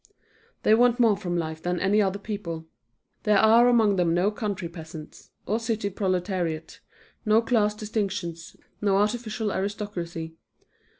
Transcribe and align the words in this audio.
They 0.63 0.73
want 0.73 0.99
more 0.99 1.15
from 1.15 1.37
life 1.37 1.61
than 1.61 1.79
any 1.79 2.01
other 2.01 2.17
people. 2.17 2.65
There 3.21 3.37
are 3.37 3.67
among 3.69 3.97
them 3.97 4.15
no 4.15 4.31
country 4.31 4.67
peasants, 4.67 5.29
or 5.45 5.59
city 5.59 5.91
proletariat, 5.91 6.79
no 7.23 7.39
class 7.39 7.75
distinctions, 7.75 8.55
no 8.81 8.97
artificial 8.97 9.51
aristocracy. 9.53 10.37